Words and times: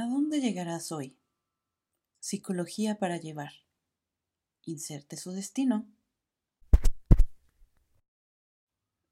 ¿A 0.00 0.06
dónde 0.06 0.40
llegarás 0.40 0.92
hoy? 0.92 1.18
Psicología 2.20 3.00
para 3.00 3.16
llevar. 3.16 3.50
Inserte 4.62 5.16
su 5.16 5.32
destino. 5.32 5.88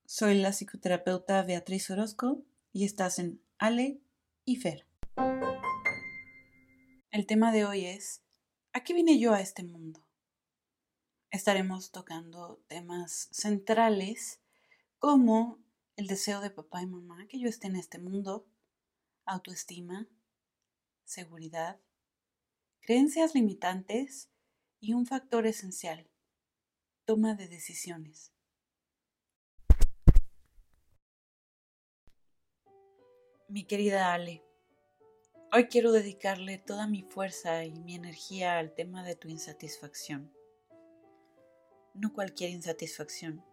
Soy 0.04 0.38
la 0.38 0.52
psicoterapeuta 0.52 1.42
Beatriz 1.42 1.90
Orozco 1.90 2.44
y 2.72 2.84
estás 2.84 3.18
en 3.18 3.42
Ale 3.58 4.00
y 4.44 4.58
Fer. 4.58 4.86
El 7.10 7.26
tema 7.26 7.50
de 7.50 7.64
hoy 7.64 7.86
es 7.86 8.22
¿A 8.72 8.84
qué 8.84 8.94
vine 8.94 9.18
yo 9.18 9.34
a 9.34 9.40
este 9.40 9.64
mundo? 9.64 10.06
Estaremos 11.32 11.90
tocando 11.90 12.62
temas 12.68 13.28
centrales 13.32 14.38
como 15.00 15.58
el 15.96 16.06
deseo 16.06 16.40
de 16.40 16.50
papá 16.50 16.80
y 16.82 16.86
mamá 16.86 17.26
que 17.26 17.40
yo 17.40 17.48
esté 17.48 17.66
en 17.66 17.74
este 17.74 17.98
mundo, 17.98 18.46
autoestima, 19.24 20.06
seguridad, 21.06 21.80
creencias 22.80 23.34
limitantes 23.34 24.28
y 24.80 24.92
un 24.92 25.06
factor 25.06 25.46
esencial, 25.46 26.10
toma 27.04 27.34
de 27.34 27.46
decisiones. 27.46 28.32
Mi 33.48 33.64
querida 33.64 34.12
Ale, 34.12 34.44
hoy 35.52 35.68
quiero 35.68 35.92
dedicarle 35.92 36.58
toda 36.58 36.88
mi 36.88 37.04
fuerza 37.04 37.64
y 37.64 37.78
mi 37.78 37.94
energía 37.94 38.58
al 38.58 38.74
tema 38.74 39.04
de 39.04 39.14
tu 39.14 39.28
insatisfacción. 39.28 40.34
No 41.94 42.12
cualquier 42.12 42.50
insatisfacción. 42.50 43.44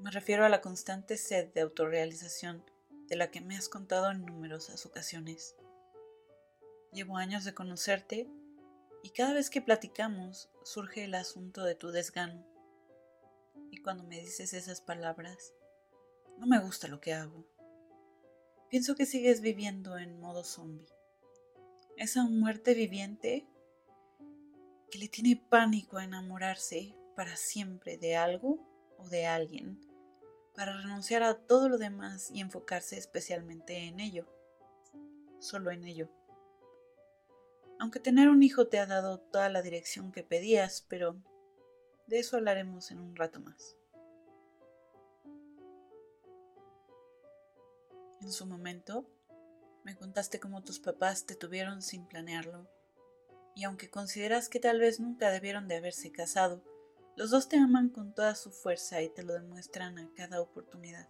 Me 0.00 0.10
refiero 0.10 0.44
a 0.44 0.48
la 0.48 0.60
constante 0.60 1.16
sed 1.16 1.52
de 1.52 1.60
autorrealización 1.60 2.64
de 3.06 3.16
la 3.16 3.30
que 3.30 3.40
me 3.40 3.56
has 3.56 3.68
contado 3.68 4.10
en 4.10 4.26
numerosas 4.26 4.84
ocasiones. 4.84 5.54
Llevo 6.92 7.16
años 7.16 7.44
de 7.44 7.54
conocerte 7.54 8.28
y 9.02 9.10
cada 9.10 9.34
vez 9.34 9.50
que 9.50 9.60
platicamos 9.60 10.50
surge 10.64 11.04
el 11.04 11.14
asunto 11.14 11.62
de 11.62 11.74
tu 11.74 11.90
desgano. 11.90 12.46
Y 13.70 13.82
cuando 13.82 14.04
me 14.04 14.20
dices 14.20 14.54
esas 14.54 14.80
palabras, 14.80 15.52
no 16.38 16.46
me 16.46 16.58
gusta 16.58 16.88
lo 16.88 17.00
que 17.00 17.12
hago. 17.12 17.44
Pienso 18.68 18.94
que 18.94 19.06
sigues 19.06 19.40
viviendo 19.40 19.98
en 19.98 20.20
modo 20.20 20.44
zombie. 20.44 20.88
Esa 21.96 22.24
muerte 22.24 22.74
viviente 22.74 23.46
que 24.90 24.98
le 24.98 25.08
tiene 25.08 25.42
pánico 25.48 25.98
a 25.98 26.04
enamorarse 26.04 26.94
para 27.16 27.36
siempre 27.36 27.98
de 27.98 28.16
algo 28.16 28.58
o 28.98 29.08
de 29.08 29.26
alguien, 29.26 29.80
para 30.54 30.76
renunciar 30.80 31.22
a 31.22 31.34
todo 31.34 31.68
lo 31.68 31.78
demás 31.78 32.30
y 32.30 32.40
enfocarse 32.40 32.96
especialmente 32.96 33.76
en 33.86 34.00
ello, 34.00 34.26
solo 35.38 35.70
en 35.70 35.84
ello. 35.84 36.08
Aunque 37.78 38.00
tener 38.00 38.28
un 38.28 38.42
hijo 38.42 38.66
te 38.66 38.78
ha 38.78 38.86
dado 38.86 39.20
toda 39.20 39.48
la 39.48 39.62
dirección 39.62 40.10
que 40.12 40.24
pedías, 40.24 40.84
pero 40.88 41.16
de 42.06 42.18
eso 42.18 42.36
hablaremos 42.36 42.90
en 42.90 42.98
un 42.98 43.14
rato 43.14 43.40
más. 43.40 43.76
En 48.20 48.32
su 48.32 48.46
momento, 48.46 49.08
me 49.84 49.96
contaste 49.96 50.40
cómo 50.40 50.64
tus 50.64 50.80
papás 50.80 51.24
te 51.24 51.36
tuvieron 51.36 51.82
sin 51.82 52.06
planearlo, 52.06 52.68
y 53.54 53.64
aunque 53.64 53.90
consideras 53.90 54.48
que 54.48 54.60
tal 54.60 54.80
vez 54.80 54.98
nunca 55.00 55.30
debieron 55.30 55.68
de 55.68 55.76
haberse 55.76 56.10
casado, 56.10 56.62
los 57.16 57.30
dos 57.30 57.48
te 57.48 57.58
aman 57.58 57.88
con 57.88 58.14
toda 58.14 58.34
su 58.34 58.50
fuerza 58.50 59.02
y 59.02 59.08
te 59.08 59.22
lo 59.22 59.34
demuestran 59.34 59.98
a 59.98 60.10
cada 60.14 60.40
oportunidad. 60.40 61.08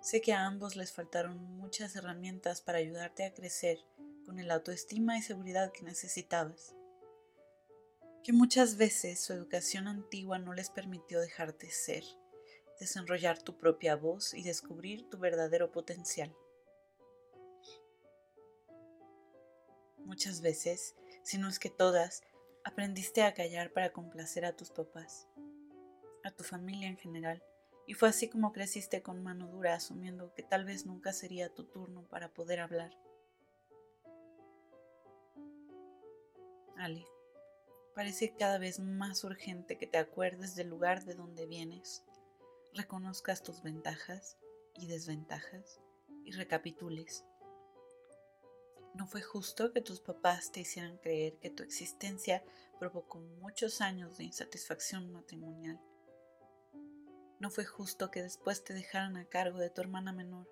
Sé 0.00 0.20
que 0.20 0.32
a 0.32 0.44
ambos 0.44 0.76
les 0.76 0.92
faltaron 0.92 1.42
muchas 1.56 1.96
herramientas 1.96 2.60
para 2.60 2.78
ayudarte 2.78 3.24
a 3.24 3.32
crecer 3.32 3.78
con 4.24 4.38
el 4.38 4.50
autoestima 4.50 5.16
y 5.16 5.22
seguridad 5.22 5.72
que 5.72 5.82
necesitabas. 5.82 6.74
Que 8.22 8.32
muchas 8.32 8.76
veces 8.76 9.20
su 9.20 9.32
educación 9.32 9.86
antigua 9.86 10.38
no 10.38 10.54
les 10.54 10.70
permitió 10.70 11.20
dejarte 11.20 11.70
ser, 11.70 12.04
desenrollar 12.80 13.42
tu 13.42 13.56
propia 13.58 13.96
voz 13.96 14.34
y 14.34 14.42
descubrir 14.42 15.08
tu 15.08 15.18
verdadero 15.18 15.70
potencial. 15.70 16.34
Muchas 19.98 20.40
veces, 20.40 20.94
si 21.22 21.38
no 21.38 21.48
es 21.48 21.58
que 21.58 21.70
todas, 21.70 22.22
aprendiste 22.64 23.22
a 23.22 23.34
callar 23.34 23.72
para 23.72 23.92
complacer 23.92 24.44
a 24.44 24.56
tus 24.56 24.70
papás, 24.70 25.28
a 26.24 26.30
tu 26.30 26.44
familia 26.44 26.88
en 26.88 26.96
general, 26.96 27.42
y 27.86 27.94
fue 27.94 28.08
así 28.08 28.28
como 28.28 28.52
creciste 28.52 29.02
con 29.02 29.22
mano 29.22 29.48
dura 29.48 29.74
asumiendo 29.74 30.32
que 30.34 30.42
tal 30.42 30.64
vez 30.64 30.86
nunca 30.86 31.12
sería 31.12 31.52
tu 31.52 31.64
turno 31.64 32.06
para 32.08 32.32
poder 32.32 32.60
hablar. 32.60 32.96
Ali, 36.76 37.06
parece 37.94 38.34
cada 38.34 38.58
vez 38.58 38.80
más 38.80 39.24
urgente 39.24 39.78
que 39.78 39.86
te 39.86 39.98
acuerdes 39.98 40.54
del 40.54 40.68
lugar 40.68 41.04
de 41.04 41.14
donde 41.14 41.46
vienes, 41.46 42.04
reconozcas 42.74 43.42
tus 43.42 43.62
ventajas 43.62 44.36
y 44.74 44.86
desventajas 44.86 45.80
y 46.24 46.32
recapitules. 46.32 47.24
No 48.94 49.06
fue 49.06 49.22
justo 49.22 49.72
que 49.72 49.80
tus 49.80 50.00
papás 50.00 50.52
te 50.52 50.60
hicieran 50.60 50.98
creer 50.98 51.36
que 51.38 51.50
tu 51.50 51.62
existencia 51.62 52.44
provocó 52.78 53.18
muchos 53.18 53.80
años 53.80 54.16
de 54.16 54.24
insatisfacción 54.24 55.12
matrimonial. 55.12 55.80
No 57.40 57.50
fue 57.50 57.64
justo 57.64 58.10
que 58.10 58.22
después 58.22 58.62
te 58.62 58.72
dejaran 58.72 59.16
a 59.16 59.26
cargo 59.26 59.58
de 59.58 59.70
tu 59.70 59.80
hermana 59.80 60.12
menor. 60.12 60.48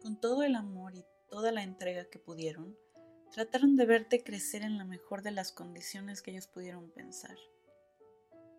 Con 0.00 0.20
todo 0.20 0.42
el 0.42 0.54
amor 0.54 0.94
y 0.94 1.04
toda 1.28 1.52
la 1.52 1.62
entrega 1.62 2.04
que 2.04 2.18
pudieron, 2.18 2.76
Trataron 3.32 3.76
de 3.76 3.86
verte 3.86 4.22
crecer 4.22 4.60
en 4.60 4.76
la 4.76 4.84
mejor 4.84 5.22
de 5.22 5.30
las 5.30 5.52
condiciones 5.52 6.20
que 6.20 6.32
ellos 6.32 6.46
pudieron 6.46 6.90
pensar, 6.90 7.38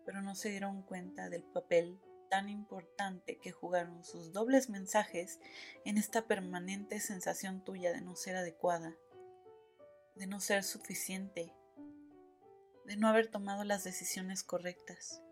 pero 0.04 0.20
no 0.20 0.34
se 0.34 0.48
dieron 0.48 0.82
cuenta 0.82 1.30
del 1.30 1.44
papel 1.44 2.00
tan 2.28 2.48
importante 2.48 3.38
que 3.38 3.52
jugaron 3.52 4.02
sus 4.02 4.32
dobles 4.32 4.68
mensajes 4.68 5.38
en 5.84 5.96
esta 5.96 6.26
permanente 6.26 6.98
sensación 6.98 7.64
tuya 7.64 7.92
de 7.92 8.00
no 8.00 8.16
ser 8.16 8.34
adecuada, 8.34 8.96
de 10.16 10.26
no 10.26 10.40
ser 10.40 10.64
suficiente, 10.64 11.52
de 12.84 12.96
no 12.96 13.06
haber 13.06 13.28
tomado 13.28 13.62
las 13.62 13.84
decisiones 13.84 14.42
correctas. 14.42 15.22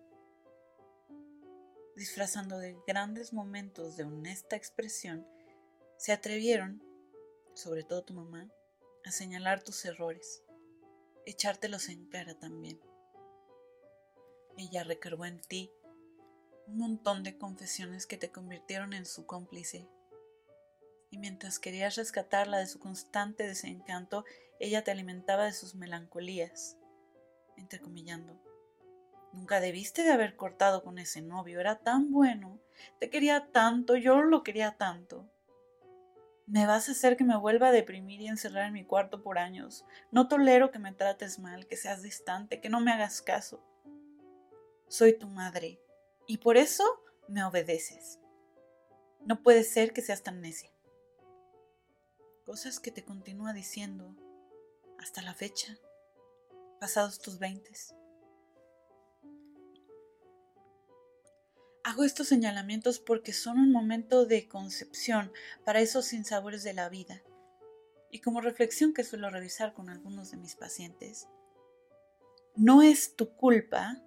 Disfrazando 1.97 2.59
de 2.59 2.77
grandes 2.87 3.33
momentos 3.33 3.97
de 3.97 4.05
honesta 4.05 4.55
expresión, 4.55 5.27
se 5.97 6.13
atrevieron, 6.13 6.81
sobre 7.55 7.83
todo 7.83 8.05
tu 8.05 8.15
mamá, 8.15 8.49
a 9.05 9.11
señalar 9.11 9.63
tus 9.63 9.85
errores, 9.85 10.43
echártelos 11.27 11.89
en 11.89 12.07
cara 12.07 12.39
también. 12.39 12.81
Ella 14.57 14.85
recargó 14.85 15.25
en 15.25 15.41
ti 15.41 15.73
un 16.67 16.79
montón 16.79 17.23
de 17.23 17.37
confesiones 17.37 18.07
que 18.07 18.17
te 18.17 18.31
convirtieron 18.31 18.93
en 18.93 19.07
su 19.07 19.27
cómplice. 19.27 19.89
Y 21.11 21.19
mientras 21.19 21.59
querías 21.59 21.97
rescatarla 21.97 22.59
de 22.59 22.67
su 22.67 22.79
constante 22.79 23.47
desencanto, 23.47 24.25
ella 24.59 24.85
te 24.85 24.91
alimentaba 24.91 25.45
de 25.45 25.53
sus 25.53 25.75
melancolías, 25.75 26.77
entrecomillando. 27.57 28.41
Nunca 29.33 29.61
debiste 29.61 30.03
de 30.03 30.13
haber 30.13 30.37
cortado 30.37 30.83
con 30.85 30.99
ese 30.99 31.23
novio, 31.23 31.59
era 31.59 31.81
tan 31.81 32.11
bueno, 32.13 32.61
te 33.01 33.11
quería 33.11 33.51
tanto, 33.51 33.97
yo 33.97 34.23
lo 34.23 34.43
quería 34.43 34.77
tanto. 34.77 35.29
Me 36.47 36.67
vas 36.67 36.89
a 36.89 36.93
hacer 36.93 37.17
que 37.17 37.25
me 37.25 37.37
vuelva 37.37 37.69
a 37.69 37.73
deprimir 37.73 38.21
y 38.21 38.27
encerrar 38.27 38.67
en 38.67 38.73
mi 38.73 38.85
cuarto 38.85 39.23
por 39.23 39.39
años. 39.39 39.85
No 40.11 40.29
tolero 40.29 40.71
que 40.71 40.79
me 40.79 40.93
trates 40.93 41.39
mal, 41.39 41.67
que 41.67 41.77
seas 41.77 42.03
distante, 42.03 42.61
que 42.61 42.69
no 42.69 42.81
me 42.81 42.93
hagas 42.93 43.23
caso. 43.23 43.65
Soy 44.89 45.17
tu 45.19 45.29
madre 45.29 45.81
y 46.27 46.39
por 46.39 46.57
eso 46.57 46.85
me 47.29 47.45
obedeces. 47.45 48.19
No 49.25 49.43
puede 49.43 49.63
ser 49.63 49.93
que 49.93 50.03
seas 50.03 50.23
tan 50.23 50.41
necia. 50.41 50.71
Cosas 52.45 52.81
que 52.81 52.91
te 52.91 53.05
continúa 53.05 53.53
diciendo 53.53 54.17
hasta 54.99 55.23
la 55.23 55.35
fecha, 55.35 55.79
pasados 56.81 57.21
tus 57.21 57.39
veintes. 57.39 57.95
Hago 61.93 62.05
estos 62.05 62.27
señalamientos 62.27 62.99
porque 62.99 63.35
son 63.35 63.59
un 63.59 63.71
momento 63.71 64.25
de 64.25 64.49
concepción 64.49 65.31
para 65.63 65.81
esos 65.81 66.07
sinsabores 66.07 66.63
de 66.63 66.73
la 66.73 66.89
vida. 66.89 67.23
Y 68.11 68.21
como 68.21 68.41
reflexión 68.41 68.95
que 68.95 69.05
suelo 69.05 69.29
revisar 69.29 69.75
con 69.75 69.91
algunos 69.91 70.31
de 70.31 70.39
mis 70.39 70.57
pacientes, 70.57 71.29
no 72.57 72.81
es 72.81 73.15
tu 73.15 73.37
culpa, 73.37 74.03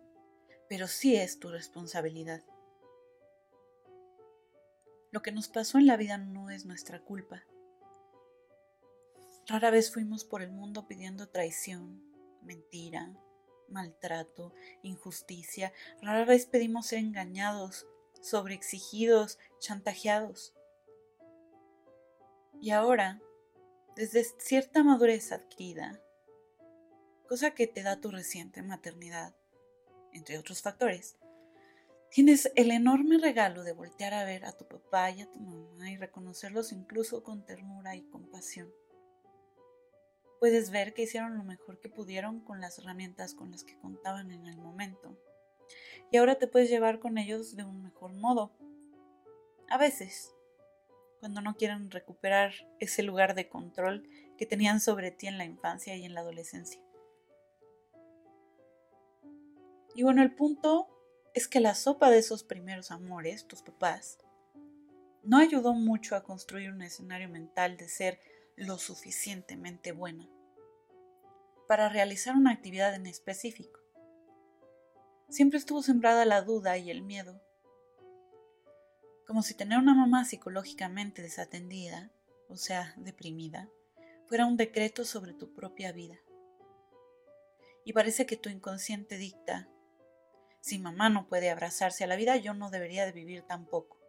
pero 0.67 0.87
sí 0.87 1.15
es 1.15 1.37
tu 1.37 1.49
responsabilidad. 1.49 2.41
Lo 5.11 5.21
que 5.21 5.31
nos 5.31 5.47
pasó 5.47 5.77
en 5.77 5.85
la 5.85 5.95
vida 5.95 6.17
no 6.17 6.49
es 6.49 6.65
nuestra 6.65 7.03
culpa. 7.03 7.43
Rara 9.45 9.69
vez 9.69 9.93
fuimos 9.93 10.25
por 10.25 10.41
el 10.41 10.51
mundo 10.51 10.87
pidiendo 10.87 11.29
traición, 11.29 12.01
mentira, 12.41 13.13
maltrato, 13.69 14.53
injusticia. 14.83 15.73
Rara 16.01 16.25
vez 16.25 16.45
pedimos 16.45 16.87
ser 16.87 16.99
engañados, 16.99 17.87
sobreexigidos, 18.21 19.39
chantajeados. 19.59 20.53
Y 22.61 22.71
ahora, 22.71 23.21
desde 23.95 24.23
cierta 24.23 24.83
madurez 24.83 25.31
adquirida, 25.31 26.01
cosa 27.27 27.51
que 27.51 27.67
te 27.67 27.83
da 27.83 27.99
tu 27.99 28.11
reciente 28.11 28.61
maternidad, 28.61 29.35
entre 30.13 30.37
otros 30.37 30.61
factores, 30.61 31.17
tienes 32.09 32.51
el 32.55 32.71
enorme 32.71 33.17
regalo 33.17 33.63
de 33.63 33.73
voltear 33.73 34.13
a 34.13 34.23
ver 34.23 34.45
a 34.45 34.53
tu 34.53 34.67
papá 34.67 35.11
y 35.11 35.21
a 35.21 35.31
tu 35.31 35.39
mamá 35.39 35.91
y 35.91 35.97
reconocerlos 35.97 36.71
incluso 36.71 37.23
con 37.23 37.45
ternura 37.45 37.95
y 37.95 38.03
compasión. 38.03 38.71
Puedes 40.45 40.69
ver 40.69 40.93
que 40.93 41.01
hicieron 41.01 41.39
lo 41.39 41.43
mejor 41.43 41.79
que 41.79 41.89
pudieron 41.89 42.39
con 42.39 42.61
las 42.61 42.77
herramientas 42.77 43.33
con 43.33 43.49
las 43.49 43.63
que 43.63 43.79
contaban 43.79 44.31
en 44.31 44.45
el 44.45 44.57
momento. 44.57 45.17
Y 46.11 46.17
ahora 46.17 46.35
te 46.35 46.47
puedes 46.47 46.69
llevar 46.69 46.99
con 46.99 47.17
ellos 47.17 47.55
de 47.55 47.63
un 47.63 47.81
mejor 47.81 48.13
modo. 48.13 48.51
A 49.69 49.79
veces, 49.79 50.35
cuando 51.19 51.41
no 51.41 51.55
quieren 51.55 51.89
recuperar 51.89 52.53
ese 52.79 53.01
lugar 53.01 53.33
de 53.33 53.49
control 53.49 54.07
que 54.37 54.45
tenían 54.45 54.81
sobre 54.81 55.09
ti 55.09 55.25
en 55.25 55.39
la 55.39 55.45
infancia 55.45 55.95
y 55.95 56.05
en 56.05 56.13
la 56.13 56.21
adolescencia. 56.21 56.79
Y 59.95 60.03
bueno, 60.03 60.21
el 60.21 60.35
punto 60.35 60.87
es 61.33 61.47
que 61.47 61.59
la 61.59 61.73
sopa 61.73 62.11
de 62.11 62.19
esos 62.19 62.43
primeros 62.43 62.91
amores, 62.91 63.47
tus 63.47 63.63
papás, 63.63 64.19
no 65.23 65.39
ayudó 65.39 65.73
mucho 65.73 66.15
a 66.15 66.23
construir 66.23 66.69
un 66.69 66.83
escenario 66.83 67.29
mental 67.29 67.77
de 67.77 67.89
ser 67.89 68.19
lo 68.55 68.77
suficientemente 68.77 69.91
buena 69.91 70.29
para 71.67 71.89
realizar 71.89 72.35
una 72.35 72.51
actividad 72.51 72.93
en 72.93 73.07
específico. 73.07 73.79
Siempre 75.29 75.57
estuvo 75.57 75.81
sembrada 75.81 76.25
la 76.25 76.41
duda 76.41 76.77
y 76.77 76.91
el 76.91 77.01
miedo, 77.01 77.41
como 79.25 79.41
si 79.41 79.55
tener 79.55 79.79
una 79.79 79.95
mamá 79.95 80.23
psicológicamente 80.23 81.21
desatendida, 81.21 82.11
o 82.47 82.57
sea, 82.57 82.93
deprimida, 82.97 83.69
fuera 84.27 84.45
un 84.45 84.55
decreto 84.55 85.03
sobre 85.03 85.33
tu 85.33 85.53
propia 85.53 85.91
vida. 85.91 86.19
Y 87.83 87.93
parece 87.93 88.25
que 88.25 88.37
tu 88.37 88.49
inconsciente 88.49 89.17
dicta 89.17 89.67
si 90.65 90.79
mamá 90.79 91.09
no 91.09 91.27
puede 91.27 91.51
abrazarse 91.51 92.03
a 92.03 92.07
la 92.07 92.15
vida, 92.15 92.37
yo 92.37 92.55
no 92.55 92.71
debería 92.71 93.05
de 93.05 93.11
vivir 93.11 93.43
tampoco. 93.43 93.99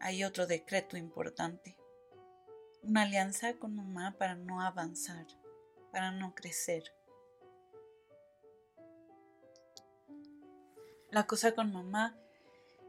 Hay 0.00 0.24
otro 0.24 0.46
decreto 0.46 0.96
importante. 0.96 1.77
Una 2.82 3.02
alianza 3.02 3.54
con 3.54 3.74
mamá 3.74 4.16
para 4.18 4.34
no 4.34 4.62
avanzar, 4.62 5.26
para 5.92 6.10
no 6.10 6.34
crecer. 6.34 6.84
La 11.10 11.26
cosa 11.26 11.52
con 11.52 11.72
mamá 11.72 12.16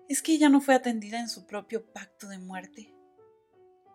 es 0.10 0.22
que 0.22 0.34
ella 0.34 0.50
no 0.50 0.60
fue 0.60 0.76
atendida 0.76 1.20
en 1.20 1.30
su 1.30 1.46
propio 1.46 1.86
pacto 1.92 2.28
de 2.28 2.38
muerte. 2.40 2.94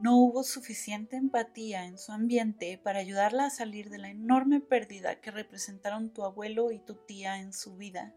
No 0.01 0.17
hubo 0.19 0.43
suficiente 0.43 1.17
empatía 1.17 1.85
en 1.85 1.99
su 1.99 2.13
ambiente 2.13 2.79
para 2.83 2.99
ayudarla 2.99 3.47
a 3.47 3.51
salir 3.51 3.91
de 3.91 3.99
la 3.99 4.11
enorme 4.11 4.61
pérdida 4.61 5.21
que 5.21 5.31
representaron 5.31 6.13
tu 6.13 6.25
abuelo 6.25 6.73
y 6.73 6.79
tu 6.79 6.95
tía 6.95 7.39
en 7.39 7.53
su 7.53 7.77
vida. 7.77 8.15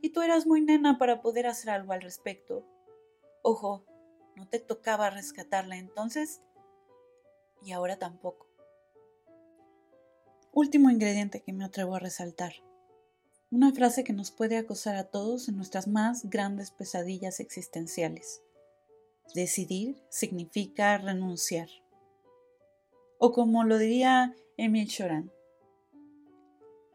Y 0.00 0.10
tú 0.10 0.22
eras 0.22 0.46
muy 0.46 0.60
nena 0.60 0.98
para 0.98 1.22
poder 1.22 1.46
hacer 1.46 1.70
algo 1.70 1.92
al 1.92 2.02
respecto. 2.02 2.66
Ojo, 3.42 3.84
no 4.36 4.48
te 4.48 4.58
tocaba 4.58 5.10
rescatarla 5.10 5.76
entonces 5.76 6.40
y 7.62 7.72
ahora 7.72 7.98
tampoco. 7.98 8.46
Último 10.52 10.90
ingrediente 10.90 11.42
que 11.42 11.52
me 11.52 11.64
atrevo 11.64 11.94
a 11.94 11.98
resaltar. 11.98 12.52
Una 13.50 13.72
frase 13.72 14.04
que 14.04 14.12
nos 14.12 14.30
puede 14.30 14.56
acosar 14.56 14.96
a 14.96 15.04
todos 15.04 15.48
en 15.48 15.56
nuestras 15.56 15.86
más 15.86 16.28
grandes 16.28 16.70
pesadillas 16.70 17.40
existenciales. 17.40 18.42
Decidir 19.34 20.02
significa 20.10 20.96
renunciar. 20.98 21.68
O 23.18 23.32
como 23.32 23.64
lo 23.64 23.78
diría 23.78 24.34
Emil 24.56 24.88
Choran, 24.88 25.30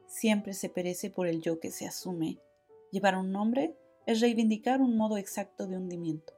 siempre 0.07 0.54
se 0.54 0.69
perece 0.69 1.10
por 1.10 1.28
el 1.28 1.42
yo 1.42 1.60
que 1.60 1.72
se 1.72 1.88
asume. 1.88 2.39
Llevar 2.92 3.18
un 3.18 3.31
nombre 3.31 3.75
es 4.06 4.22
reivindicar 4.22 4.81
un 4.81 4.98
modo 4.98 5.18
exacto 5.18 5.68
de 5.68 5.78
hundimiento. 5.78 6.37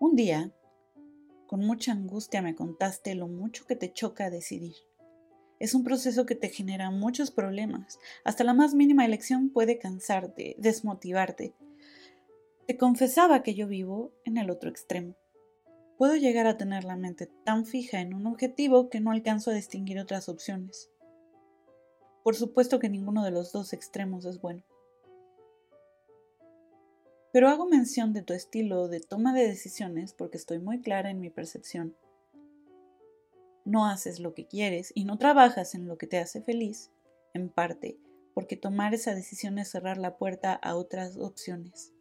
Un 0.00 0.16
día, 0.16 0.52
con 1.46 1.60
mucha 1.60 1.92
angustia 1.92 2.42
me 2.42 2.56
contaste 2.56 3.14
lo 3.14 3.28
mucho 3.28 3.64
que 3.66 3.76
te 3.76 3.92
choca 3.92 4.30
decidir. 4.30 4.74
Es 5.60 5.74
un 5.74 5.84
proceso 5.84 6.26
que 6.26 6.34
te 6.34 6.48
genera 6.48 6.90
muchos 6.90 7.30
problemas. 7.30 8.00
Hasta 8.24 8.42
la 8.42 8.54
más 8.54 8.74
mínima 8.74 9.04
elección 9.04 9.50
puede 9.50 9.78
cansarte, 9.78 10.56
desmotivarte 10.58 11.54
te 12.70 12.76
confesaba 12.76 13.42
que 13.42 13.56
yo 13.56 13.66
vivo 13.66 14.12
en 14.24 14.38
el 14.38 14.48
otro 14.48 14.70
extremo. 14.70 15.16
Puedo 15.98 16.14
llegar 16.14 16.46
a 16.46 16.56
tener 16.56 16.84
la 16.84 16.94
mente 16.94 17.26
tan 17.44 17.66
fija 17.66 18.00
en 18.00 18.14
un 18.14 18.28
objetivo 18.28 18.88
que 18.88 19.00
no 19.00 19.10
alcanzo 19.10 19.50
a 19.50 19.54
distinguir 19.54 19.98
otras 19.98 20.28
opciones. 20.28 20.88
Por 22.22 22.36
supuesto 22.36 22.78
que 22.78 22.88
ninguno 22.88 23.24
de 23.24 23.32
los 23.32 23.50
dos 23.50 23.72
extremos 23.72 24.24
es 24.24 24.40
bueno. 24.40 24.62
Pero 27.32 27.48
hago 27.48 27.66
mención 27.66 28.12
de 28.12 28.22
tu 28.22 28.32
estilo 28.32 28.88
de 28.88 29.00
toma 29.00 29.32
de 29.32 29.46
decisiones 29.46 30.14
porque 30.14 30.36
estoy 30.36 30.58
muy 30.58 30.80
clara 30.80 31.10
en 31.10 31.20
mi 31.20 31.30
percepción. 31.30 31.96
No 33.64 33.86
haces 33.86 34.20
lo 34.20 34.34
que 34.34 34.46
quieres 34.46 34.92
y 34.94 35.04
no 35.04 35.18
trabajas 35.18 35.74
en 35.74 35.86
lo 35.86 35.96
que 35.96 36.06
te 36.06 36.18
hace 36.18 36.42
feliz, 36.42 36.90
en 37.34 37.48
parte 37.50 37.98
porque 38.34 38.56
tomar 38.56 38.94
esa 38.94 39.14
decisión 39.14 39.58
es 39.58 39.70
cerrar 39.70 39.98
la 39.98 40.16
puerta 40.16 40.54
a 40.54 40.76
otras 40.76 41.16
opciones 41.16 41.92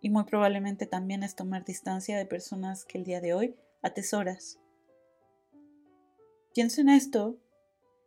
y 0.00 0.10
muy 0.10 0.24
probablemente 0.24 0.86
también 0.86 1.22
es 1.22 1.36
tomar 1.36 1.64
distancia 1.64 2.18
de 2.18 2.26
personas 2.26 2.84
que 2.84 2.98
el 2.98 3.04
día 3.04 3.20
de 3.20 3.34
hoy 3.34 3.56
atesoras. 3.82 4.58
Pienso 6.54 6.80
en 6.80 6.88
esto 6.88 7.38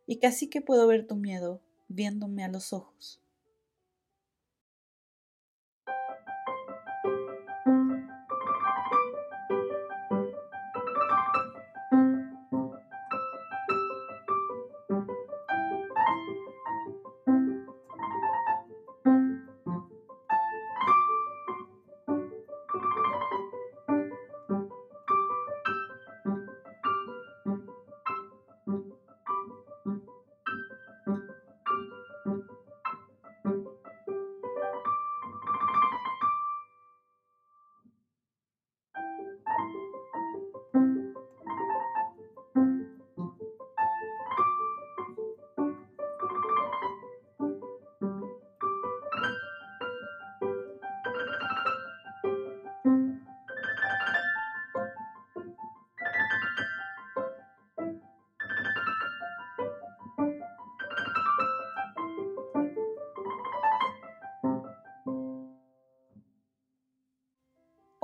y 0.06 0.18
casi 0.18 0.48
que 0.48 0.60
puedo 0.60 0.86
ver 0.86 1.06
tu 1.06 1.16
miedo 1.16 1.62
viéndome 1.88 2.44
a 2.44 2.48
los 2.48 2.72
ojos. 2.72 3.22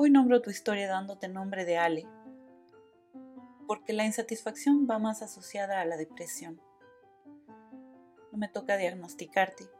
Hoy 0.04 0.11
nombro 0.11 0.42
tu 0.42 0.50
historia 0.50 0.88
dándote 0.88 1.28
nombre 1.28 1.64
de 1.64 1.78
Ale, 1.78 2.09
porque 3.68 3.92
la 3.92 4.04
insatisfacción 4.04 4.88
va 4.90 4.99
más 4.99 5.23
asociada 5.23 5.80
a 5.80 5.85
la 5.85 5.97
depresión. 5.97 6.61
No 8.32 8.37
me 8.37 8.49
toca 8.49 8.76
diagnosticarte, 8.76 9.71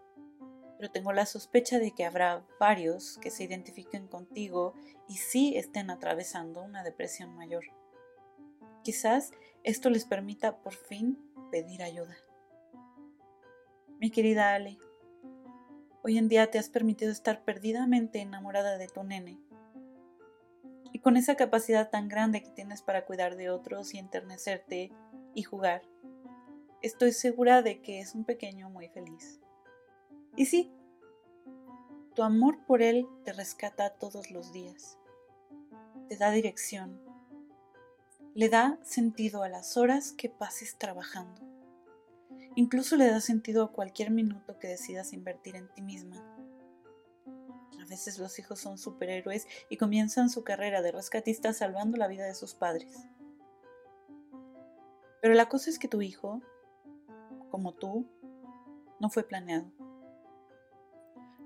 pero 0.79 0.93
tengo 0.93 1.13
la 1.13 1.27
sospecha 1.27 1.81
de 1.81 1.91
que 1.91 2.05
habrá 2.05 2.47
varios 2.61 3.19
que 3.19 3.33
se 3.33 3.43
identifiquen 3.43 4.07
contigo 4.07 4.75
y 5.09 5.17
sí 5.17 5.57
estén 5.57 5.91
atravesando 5.91 6.63
una 6.63 6.85
depresión 6.85 7.35
mayor. 7.35 7.65
Quizás 8.85 9.33
esto 9.65 9.91
les 9.91 10.05
permita 10.05 10.59
por 10.59 10.75
fin 10.75 11.19
pedir 11.51 11.83
ayuda. 11.83 12.17
Mi 13.99 14.13
querida 14.13 14.55
Ale, 14.55 14.79
hoy 16.05 16.17
en 16.17 16.29
día 16.29 16.49
te 16.49 16.61
has 16.61 16.69
permitido 16.69 17.11
estar 17.11 17.43
perdidamente 17.43 18.21
enamorada 18.21 18.79
de 18.79 18.87
tu 18.87 19.03
nene 19.03 19.41
con 21.03 21.17
esa 21.17 21.35
capacidad 21.35 21.91
tan 21.91 22.09
grande 22.09 22.43
que 22.43 22.51
tienes 22.51 22.83
para 22.83 23.05
cuidar 23.05 23.37
de 23.37 23.51
otros 23.51 23.93
y 23.95 23.99
enternecerte 23.99 24.93
y 25.35 25.43
jugar, 25.43 25.83
estoy 26.81 27.13
segura 27.13 27.63
de 27.63 27.81
que 27.81 28.01
es 28.01 28.15
un 28.15 28.25
pequeño 28.25 28.71
muy 28.71 28.89
feliz. 28.89 29.41
Y 30.37 30.47
sí, 30.47 30.73
tu 32.15 32.23
amor 32.23 32.65
por 32.67 32.83
él 32.83 33.07
te 33.25 33.33
rescata 33.33 33.91
todos 33.91 34.31
los 34.31 34.53
días 34.53 34.99
te 36.13 36.19
da 36.19 36.31
dirección, 36.31 37.01
le 38.35 38.51
da 38.51 38.79
sentido 38.83 39.43
a 39.43 39.49
las 39.49 39.79
horas 39.79 40.13
que 40.13 40.29
pases 40.29 40.77
trabajando. 40.77 41.41
Incluso 42.55 42.97
le 42.97 43.07
da 43.07 43.23
sentido 43.23 43.65
a 43.65 43.73
cualquier 43.73 44.11
minuto 44.11 44.59
que 44.59 44.69
decidas 44.69 45.15
invertir 45.15 45.57
en 45.57 45.69
ti 45.73 45.81
misma. 45.81 46.23
A 47.81 47.85
veces 47.87 48.19
los 48.19 48.39
hijos 48.39 48.61
son 48.61 48.79
superhéroes 48.79 49.47
y 49.69 49.77
comienzan 49.77 50.31
su 50.31 50.45
carrera 50.45 50.83
de 50.83 50.93
rescatista 50.93 51.53
salvando 51.53 51.97
la 51.97 52.09
vida 52.09 52.25
de 52.25 52.35
sus 52.35 52.55
padres. 52.55 53.07
Pero 55.21 55.35
la 55.35 55.49
cosa 55.49 55.71
es 55.71 55.79
que 55.79 55.89
tu 55.89 56.03
hijo, 56.03 56.41
como 57.51 57.75
tú, 57.75 58.07
no 59.01 59.11
fue 59.11 59.25
planeado. 59.25 59.71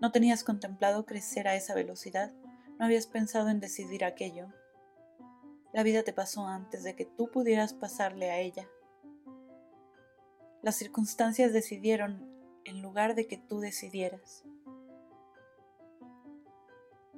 No 0.00 0.12
tenías 0.12 0.44
contemplado 0.44 1.06
crecer 1.06 1.48
a 1.48 1.56
esa 1.56 1.74
velocidad, 1.74 2.32
no 2.78 2.84
habías 2.84 3.06
pensado 3.06 3.48
en 3.48 3.60
decidir 3.60 4.04
aquello, 4.04 4.48
la 5.76 5.82
vida 5.82 6.02
te 6.04 6.14
pasó 6.14 6.46
antes 6.46 6.84
de 6.84 6.96
que 6.96 7.04
tú 7.04 7.30
pudieras 7.30 7.74
pasarle 7.74 8.30
a 8.30 8.38
ella. 8.38 8.66
Las 10.62 10.76
circunstancias 10.76 11.52
decidieron 11.52 12.26
en 12.64 12.80
lugar 12.80 13.14
de 13.14 13.26
que 13.26 13.36
tú 13.36 13.60
decidieras. 13.60 14.45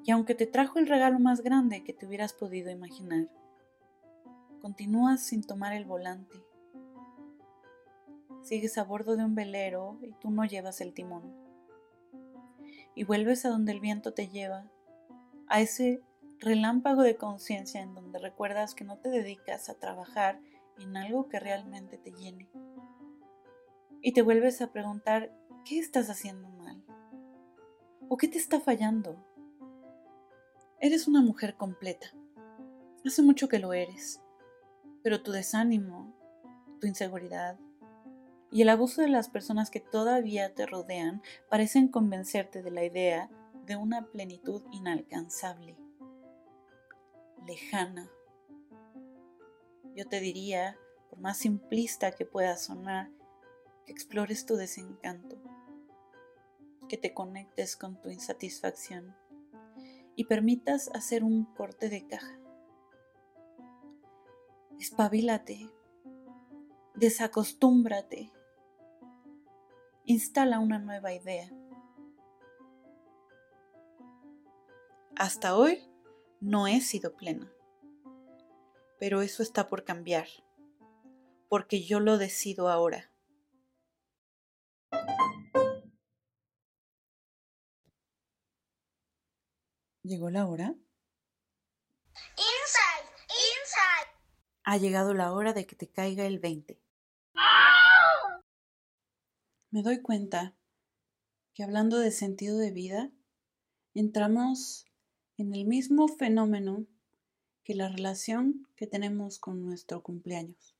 Y 0.08 0.10
aunque 0.10 0.34
te 0.34 0.46
trajo 0.46 0.78
el 0.78 0.86
regalo 0.86 1.18
más 1.18 1.42
grande 1.42 1.84
que 1.84 1.92
te 1.92 2.06
hubieras 2.06 2.32
podido 2.32 2.70
imaginar, 2.70 3.28
continúas 4.62 5.20
sin 5.20 5.42
tomar 5.42 5.74
el 5.74 5.84
volante. 5.84 6.42
Sigues 8.40 8.78
a 8.78 8.84
bordo 8.84 9.16
de 9.16 9.24
un 9.26 9.34
velero 9.34 9.98
y 10.00 10.12
tú 10.12 10.30
no 10.30 10.46
llevas 10.46 10.80
el 10.80 10.94
timón. 10.94 11.30
Y 12.94 13.04
vuelves 13.04 13.44
a 13.44 13.50
donde 13.50 13.72
el 13.72 13.80
viento 13.80 14.14
te 14.14 14.28
lleva, 14.28 14.70
a 15.46 15.60
ese 15.60 16.00
relámpago 16.38 17.02
de 17.02 17.16
conciencia 17.16 17.82
en 17.82 17.92
donde 17.92 18.18
recuerdas 18.18 18.74
que 18.74 18.84
no 18.84 18.96
te 18.96 19.10
dedicas 19.10 19.68
a 19.68 19.74
trabajar 19.74 20.40
en 20.78 20.96
algo 20.96 21.28
que 21.28 21.38
realmente 21.38 21.98
te 21.98 22.12
llene. 22.12 22.48
Y 24.00 24.14
te 24.14 24.22
vuelves 24.22 24.62
a 24.62 24.72
preguntar, 24.72 25.30
¿qué 25.66 25.78
estás 25.78 26.08
haciendo 26.08 26.48
mal? 26.48 26.82
¿O 28.08 28.16
qué 28.16 28.26
te 28.26 28.38
está 28.38 28.58
fallando? 28.58 29.27
Eres 30.80 31.08
una 31.08 31.20
mujer 31.20 31.56
completa. 31.56 32.06
Hace 33.04 33.22
mucho 33.22 33.48
que 33.48 33.58
lo 33.58 33.72
eres. 33.72 34.20
Pero 35.02 35.22
tu 35.22 35.32
desánimo, 35.32 36.14
tu 36.80 36.86
inseguridad 36.86 37.58
y 38.50 38.62
el 38.62 38.68
abuso 38.68 39.02
de 39.02 39.08
las 39.08 39.28
personas 39.28 39.70
que 39.70 39.80
todavía 39.80 40.54
te 40.54 40.66
rodean 40.66 41.22
parecen 41.50 41.88
convencerte 41.88 42.62
de 42.62 42.70
la 42.70 42.84
idea 42.84 43.28
de 43.66 43.76
una 43.76 44.06
plenitud 44.06 44.62
inalcanzable 44.72 45.76
lejana. 47.46 48.08
Yo 49.94 50.06
te 50.06 50.20
diría, 50.20 50.78
por 51.10 51.18
más 51.18 51.38
simplista 51.38 52.12
que 52.12 52.24
pueda 52.24 52.56
sonar, 52.56 53.10
que 53.84 53.92
explores 53.92 54.46
tu 54.46 54.56
desencanto, 54.56 55.36
que 56.88 56.96
te 56.96 57.12
conectes 57.12 57.76
con 57.76 58.00
tu 58.00 58.10
insatisfacción 58.10 59.14
y 60.18 60.24
permitas 60.24 60.90
hacer 60.94 61.22
un 61.22 61.44
corte 61.44 61.88
de 61.88 62.04
caja. 62.08 62.40
Espabilate, 64.80 65.70
desacostúmbrate, 66.96 68.32
instala 70.06 70.58
una 70.58 70.80
nueva 70.80 71.12
idea. 71.12 71.48
Hasta 75.14 75.56
hoy 75.56 75.88
no 76.40 76.66
he 76.66 76.80
sido 76.80 77.14
plena. 77.14 77.48
Pero 78.98 79.22
eso 79.22 79.44
está 79.44 79.68
por 79.68 79.84
cambiar, 79.84 80.26
porque 81.48 81.84
yo 81.84 82.00
lo 82.00 82.18
decido 82.18 82.68
ahora. 82.68 83.08
¿Llegó 90.08 90.30
la 90.30 90.46
hora? 90.46 90.74
Inside, 92.38 93.10
inside. 93.28 94.10
Ha 94.64 94.78
llegado 94.78 95.12
la 95.12 95.34
hora 95.34 95.52
de 95.52 95.66
que 95.66 95.76
te 95.76 95.86
caiga 95.86 96.24
el 96.24 96.38
20. 96.38 96.80
Me 99.70 99.82
doy 99.82 100.00
cuenta 100.00 100.56
que 101.52 101.62
hablando 101.62 101.98
de 101.98 102.10
sentido 102.10 102.56
de 102.56 102.70
vida, 102.70 103.12
entramos 103.92 104.86
en 105.36 105.52
el 105.52 105.66
mismo 105.66 106.08
fenómeno 106.08 106.86
que 107.62 107.74
la 107.74 107.90
relación 107.90 108.66
que 108.76 108.86
tenemos 108.86 109.38
con 109.38 109.60
nuestro 109.60 110.02
cumpleaños. 110.02 110.74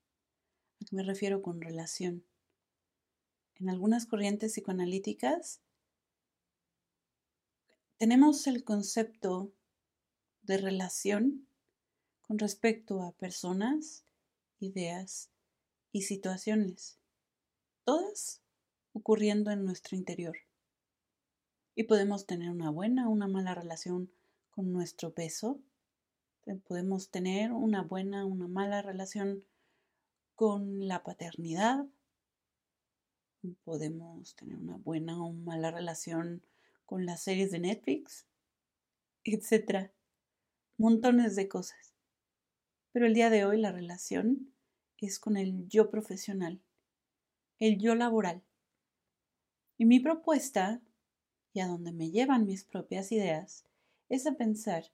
¿A 0.81 0.87
qué 0.87 0.97
me 0.97 1.03
refiero 1.03 1.43
con 1.43 1.61
relación? 1.61 2.25
En 3.57 3.69
algunas 3.69 4.07
corrientes 4.07 4.53
psicoanalíticas 4.53 5.61
tenemos 7.99 8.47
el 8.47 8.63
concepto 8.63 9.53
de 10.43 10.57
relación 10.57 11.49
con 12.23 12.39
respecto 12.39 13.03
a 13.03 13.11
personas, 13.11 14.05
ideas 14.61 15.31
y 15.91 16.03
situaciones, 16.03 16.97
todas 17.85 18.41
ocurriendo 18.93 19.51
en 19.51 19.65
nuestro 19.65 19.97
interior. 19.97 20.37
Y 21.75 21.85
podemos 21.85 22.25
tener 22.27 22.51
una 22.51 22.71
buena 22.71 23.09
o 23.09 23.11
una 23.11 23.27
mala 23.27 23.55
relación 23.55 24.13
con 24.51 24.73
nuestro 24.73 25.13
peso. 25.13 25.59
Podemos 26.67 27.11
tener 27.11 27.53
una 27.53 27.83
buena, 27.83 28.25
o 28.25 28.29
una 28.29 28.47
mala 28.47 28.81
relación 28.81 29.45
con 30.37 30.87
la 30.87 31.03
paternidad. 31.03 31.85
Podemos 33.65 34.37
tener 34.37 34.57
una 34.57 34.77
buena 34.77 35.21
o 35.21 35.33
mala 35.33 35.73
relación 35.73 36.43
con 36.89 37.05
las 37.05 37.23
series 37.23 37.51
de 37.51 37.59
Netflix, 37.59 38.27
etcétera. 39.23 39.93
Montones 40.79 41.37
de 41.37 41.47
cosas. 41.47 41.93
Pero 42.93 43.05
el 43.05 43.13
día 43.13 43.29
de 43.29 43.45
hoy 43.45 43.61
la 43.61 43.73
relación 43.73 44.55
es 44.97 45.19
con 45.19 45.37
el 45.37 45.69
yo 45.69 45.91
profesional, 45.91 46.63
el 47.59 47.79
yo 47.79 47.95
laboral. 47.95 48.43
Y 49.77 49.85
mi 49.85 50.01
propuesta, 50.01 50.81
y 51.53 51.61
a 51.61 51.67
donde 51.67 51.93
me 51.93 52.11
llevan 52.11 52.47
mis 52.47 52.65
propias 52.65 53.13
ideas, 53.13 53.67
es 54.09 54.27
a 54.27 54.33
pensar 54.33 54.85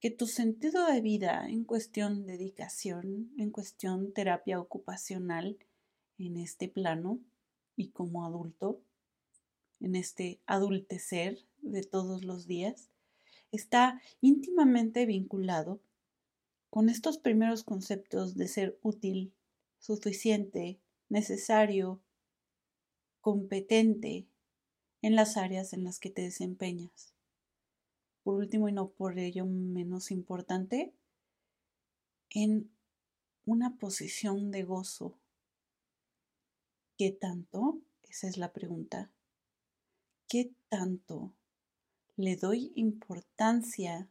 que 0.00 0.10
tu 0.10 0.26
sentido 0.26 0.84
de 0.84 1.00
vida 1.00 1.48
en 1.48 1.64
cuestión 1.64 2.26
dedicación, 2.26 3.32
en 3.38 3.50
cuestión 3.50 4.12
terapia 4.12 4.60
ocupacional 4.60 5.56
en 6.18 6.36
este 6.36 6.68
plano 6.68 7.18
y 7.76 7.92
como 7.92 8.26
adulto, 8.26 8.82
en 9.80 9.96
este 9.96 10.40
adultecer 10.46 11.38
de 11.62 11.82
todos 11.82 12.24
los 12.24 12.46
días, 12.46 12.90
está 13.52 14.00
íntimamente 14.20 15.06
vinculado 15.06 15.80
con 16.70 16.88
estos 16.88 17.18
primeros 17.18 17.64
conceptos 17.64 18.36
de 18.36 18.48
ser 18.48 18.78
útil, 18.82 19.32
suficiente, 19.78 20.78
necesario, 21.08 22.00
competente 23.20 24.26
en 25.02 25.14
las 25.16 25.36
áreas 25.36 25.72
en 25.72 25.84
las 25.84 25.98
que 25.98 26.10
te 26.10 26.22
desempeñas 26.22 27.14
por 28.28 28.36
último 28.36 28.68
y 28.68 28.72
no 28.72 28.90
por 28.90 29.18
ello 29.18 29.46
menos 29.46 30.10
importante, 30.10 30.92
en 32.28 32.70
una 33.46 33.78
posición 33.78 34.50
de 34.50 34.64
gozo. 34.64 35.18
¿Qué 36.98 37.10
tanto? 37.10 37.80
Esa 38.02 38.28
es 38.28 38.36
la 38.36 38.52
pregunta. 38.52 39.10
¿Qué 40.28 40.52
tanto 40.68 41.32
le 42.16 42.36
doy 42.36 42.70
importancia 42.76 44.10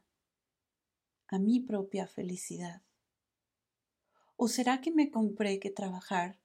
a 1.28 1.38
mi 1.38 1.60
propia 1.60 2.08
felicidad? 2.08 2.82
¿O 4.36 4.48
será 4.48 4.80
que 4.80 4.90
me 4.90 5.12
compré 5.12 5.60
que 5.60 5.70
trabajar 5.70 6.40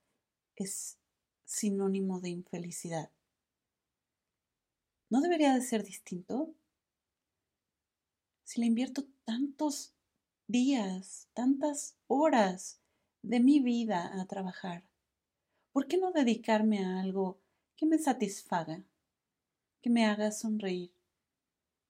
es 0.56 1.00
sinónimo 1.44 2.22
de 2.22 2.30
infelicidad? 2.30 3.12
¿No 5.10 5.22
debería 5.22 5.56
de 5.56 5.62
ser 5.62 5.84
distinto? 5.84 6.54
si 8.44 8.62
le 8.62 8.68
invierto 8.68 9.08
tantos 9.26 9.96
días, 10.46 11.28
tantas 11.34 11.98
horas 12.06 12.80
de 13.24 13.40
mi 13.40 13.60
vida 13.60 14.22
a 14.22 14.28
trabajar? 14.28 14.84
¿Por 15.72 15.88
qué 15.88 15.98
no 15.98 16.12
dedicarme 16.12 16.86
a 16.86 17.00
algo 17.00 17.40
que 17.76 17.88
me 17.88 17.98
satisfaga, 17.98 18.86
que 19.84 19.92
me 19.92 20.06
haga 20.06 20.32
sonreír, 20.32 20.92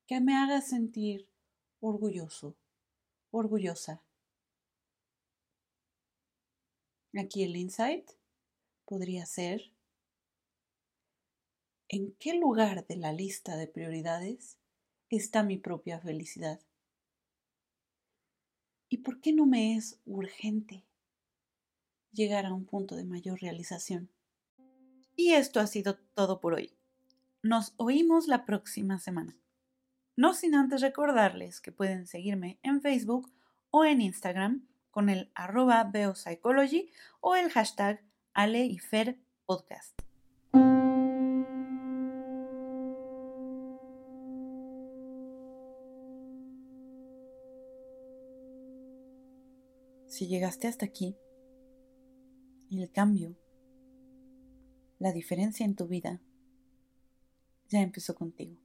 que 0.08 0.20
me 0.20 0.36
haga 0.36 0.60
sentir 0.60 1.30
orgulloso, 1.80 2.58
orgullosa? 3.32 4.04
Aquí 7.18 7.44
el 7.44 7.56
insight 7.56 8.10
podría 8.84 9.26
ser 9.26 9.72
¿en 11.88 12.12
qué 12.14 12.34
lugar 12.34 12.86
de 12.88 12.98
la 12.98 13.14
lista 13.14 13.56
de 13.56 13.68
prioridades 13.68 14.58
está 15.16 15.44
mi 15.44 15.58
propia 15.58 16.00
felicidad. 16.00 16.60
¿Y 18.90 18.98
por 18.98 19.22
qué 19.22 19.34
no 19.34 19.46
me 19.46 19.76
es 19.76 20.00
urgente 20.06 20.84
llegar 22.12 22.48
a 22.48 22.54
un 22.54 22.66
punto 22.66 22.96
de 22.96 23.06
mayor 23.06 23.40
realización? 23.40 24.10
Y 25.16 25.34
esto 25.34 25.60
ha 25.60 25.68
sido 25.68 25.98
todo 26.16 26.40
por 26.40 26.56
hoy. 26.56 26.74
Nos 27.46 27.74
oímos 27.76 28.30
la 28.30 28.46
próxima 28.46 29.00
semana. 29.00 29.38
No 30.16 30.34
sin 30.34 30.56
antes 30.56 30.80
recordarles 30.80 31.60
que 31.60 31.74
pueden 31.74 32.08
seguirme 32.08 32.58
en 32.64 32.82
Facebook 32.82 33.34
o 33.70 33.84
en 33.84 34.00
Instagram 34.00 34.66
con 34.92 35.10
el 35.10 35.30
arroba 35.36 35.84
beopsychology 35.84 36.90
o 37.20 37.36
el 37.36 37.50
hashtag 37.50 38.02
Ale 38.34 38.64
y 38.64 38.80
Fer 38.80 39.20
Podcast. 39.46 39.92
Si 50.08 50.28
llegaste 50.28 50.70
hasta 50.70 50.86
aquí, 50.86 51.18
el 52.72 52.90
cambio, 52.90 53.36
la 54.98 55.12
diferencia 55.12 55.66
en 55.66 55.76
tu 55.76 55.88
vida, 55.88 56.22
ya 57.74 57.82
empezó 57.82 58.16
contigo. 58.16 58.56